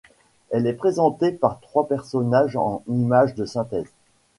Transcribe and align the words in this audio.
Elle 0.49 0.65
est 0.65 0.73
présentée 0.73 1.31
par 1.31 1.59
trois 1.59 1.87
personnages 1.87 2.55
en 2.55 2.81
images 2.87 3.35
de 3.35 3.45
synthèse. 3.45 3.91